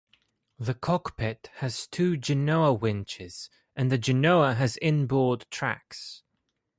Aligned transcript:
The 0.57 0.73
cockpit 0.73 1.51
has 1.57 1.85
two 1.85 2.17
genoa 2.17 2.73
winches 2.73 3.51
and 3.75 3.91
the 3.91 3.99
genoa 3.99 4.55
has 4.55 4.79
inboard 4.81 5.45
tracks. 5.51 6.23